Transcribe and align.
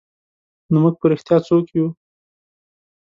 نو 0.71 0.77
موږ 0.83 0.95
په 0.99 1.05
رښتیا 1.11 1.37
څوک 1.47 1.65
یو؟ 1.77 1.87